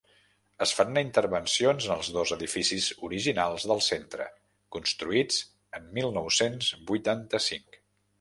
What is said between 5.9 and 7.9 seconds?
mil nou-cents vuitanta-cinc.